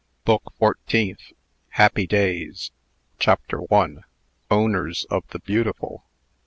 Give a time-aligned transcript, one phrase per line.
[0.25, 1.31] BOOK FOURTEENTH.
[1.73, 2.71] HAPPY DAYS.
[3.19, 3.97] CHAPTER I.
[4.49, 6.03] OWNERS OF THE BEAUTIFUL.